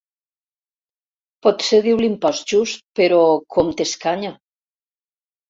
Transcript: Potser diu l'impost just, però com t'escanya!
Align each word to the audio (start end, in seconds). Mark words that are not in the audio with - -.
Potser 1.47 1.81
diu 1.87 1.99
l'impost 2.05 2.55
just, 2.55 2.83
però 3.01 3.21
com 3.57 3.71
t'escanya! 3.83 4.35